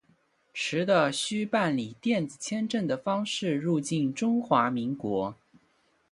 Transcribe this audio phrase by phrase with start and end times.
[0.51, 5.35] 持的需办理电子签证的方式入境中华民国。